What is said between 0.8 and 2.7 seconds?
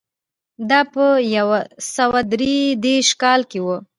په یو سوه درې